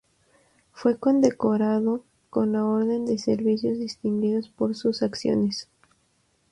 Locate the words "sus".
4.73-5.03